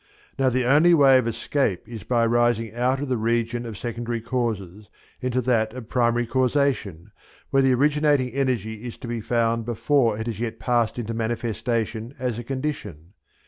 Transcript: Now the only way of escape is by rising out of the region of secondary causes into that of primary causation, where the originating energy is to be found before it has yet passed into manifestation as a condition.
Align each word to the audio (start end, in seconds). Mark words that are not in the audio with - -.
Now 0.39 0.49
the 0.49 0.65
only 0.65 0.95
way 0.95 1.19
of 1.19 1.27
escape 1.27 1.87
is 1.87 2.03
by 2.03 2.25
rising 2.25 2.73
out 2.73 2.99
of 3.01 3.07
the 3.07 3.17
region 3.17 3.67
of 3.67 3.77
secondary 3.77 4.19
causes 4.19 4.89
into 5.21 5.41
that 5.41 5.73
of 5.75 5.89
primary 5.89 6.25
causation, 6.25 7.11
where 7.51 7.61
the 7.61 7.75
originating 7.75 8.31
energy 8.31 8.83
is 8.87 8.97
to 8.97 9.07
be 9.07 9.21
found 9.21 9.63
before 9.63 10.17
it 10.17 10.25
has 10.25 10.39
yet 10.39 10.57
passed 10.57 10.97
into 10.97 11.13
manifestation 11.13 12.15
as 12.17 12.39
a 12.39 12.43
condition. 12.43 13.13